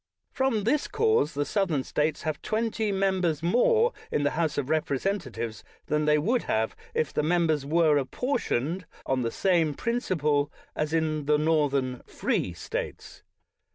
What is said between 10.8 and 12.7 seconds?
as in the Northern free